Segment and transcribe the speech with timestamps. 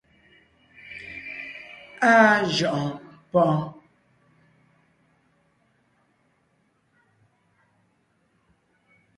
[2.09, 2.87] Áa jʉʼɔɔn
[3.31, 3.61] páʼɔɔn.